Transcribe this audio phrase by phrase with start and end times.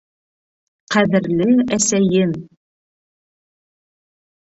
[0.95, 1.45] Ҡәҙерле
[1.77, 2.31] әсәйем!